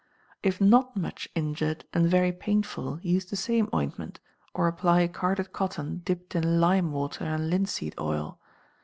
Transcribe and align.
If 0.41 0.59
not 0.59 0.97
much 0.97 1.29
injured, 1.35 1.85
and 1.93 2.09
very 2.09 2.31
painful, 2.31 2.99
use 3.03 3.25
the 3.25 3.35
same 3.35 3.69
ointment, 3.71 4.19
or 4.51 4.67
apply 4.67 5.07
carded 5.09 5.53
cotton 5.53 6.01
dipped 6.03 6.33
in 6.35 6.59
lime 6.59 6.91
water 6.91 7.23
and 7.23 7.51
linseed 7.51 7.93
oil. 7.99 8.39